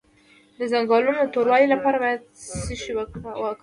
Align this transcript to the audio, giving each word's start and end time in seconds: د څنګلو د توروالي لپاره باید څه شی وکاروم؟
د 0.57 0.59
څنګلو 0.71 1.11
د 1.19 1.21
توروالي 1.33 1.67
لپاره 1.73 1.97
باید 2.03 2.21
څه 2.63 2.73
شی 2.81 2.91
وکاروم؟ 2.97 3.55